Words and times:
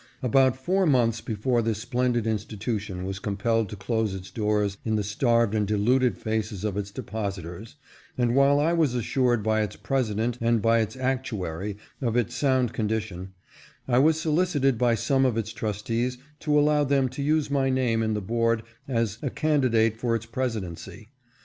About 0.23 0.57
four 0.57 0.87
months 0.87 1.21
before 1.21 1.61
this 1.61 1.77
splendid 1.77 2.25
institution 2.25 3.05
was 3.05 3.19
compelled 3.19 3.69
to 3.69 3.75
close 3.75 4.15
its 4.15 4.31
doors 4.31 4.75
in 4.83 4.95
the 4.95 5.03
starved 5.03 5.53
and 5.53 5.67
deluded 5.67 6.17
faces 6.17 6.63
of 6.63 6.75
its 6.75 6.89
depositors, 6.89 7.75
and 8.17 8.33
while 8.33 8.59
I 8.59 8.73
was 8.73 8.95
assured 8.95 9.43
by 9.43 9.61
its 9.61 9.75
President 9.75 10.39
and 10.41 10.59
by 10.59 10.79
its 10.79 10.97
Actuary 10.97 11.77
of 12.01 12.17
its 12.17 12.33
sound 12.33 12.73
condition, 12.73 13.33
I 13.87 13.99
was 13.99 14.19
solicited 14.19 14.79
by 14.79 14.95
some 14.95 15.23
of 15.23 15.37
its 15.37 15.53
trustees 15.53 16.17
to 16.39 16.59
allow 16.59 16.83
them 16.83 17.07
to 17.09 17.21
use 17.21 17.51
my 17.51 17.69
name 17.69 18.01
in 18.01 18.15
the 18.15 18.21
board 18.21 18.63
as 18.87 19.19
a 19.21 19.29
candidate 19.29 19.97
for 19.99 20.15
its 20.15 20.25
presidency. 20.25 21.09